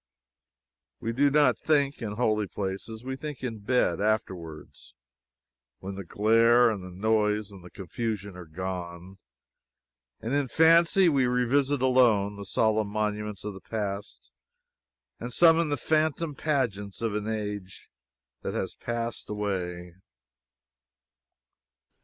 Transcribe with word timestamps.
We 0.99 1.13
do 1.13 1.29
not 1.29 1.59
think, 1.59 2.01
in 2.01 2.09
the 2.09 2.15
holy 2.15 2.47
places; 2.47 3.03
we 3.03 3.15
think 3.15 3.43
in 3.43 3.59
bed, 3.59 4.01
afterwards, 4.01 4.95
when 5.77 5.93
the 5.93 6.03
glare, 6.03 6.71
and 6.71 6.83
the 6.83 6.89
noise, 6.89 7.51
and 7.51 7.63
the 7.63 7.69
confusion 7.69 8.35
are 8.35 8.47
gone, 8.47 9.19
and 10.19 10.33
in 10.33 10.47
fancy 10.47 11.07
we 11.07 11.27
revisit 11.27 11.83
alone, 11.83 12.35
the 12.37 12.45
solemn 12.45 12.87
monuments 12.87 13.43
of 13.43 13.53
the 13.53 13.61
past, 13.61 14.31
and 15.19 15.31
summon 15.31 15.69
the 15.69 15.77
phantom 15.77 16.33
pageants 16.33 17.03
of 17.03 17.13
an 17.13 17.27
age 17.27 17.87
that 18.41 18.55
has 18.55 18.73
passed 18.73 19.29
away. 19.29 19.93